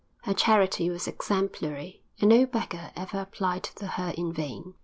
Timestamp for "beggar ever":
2.47-3.19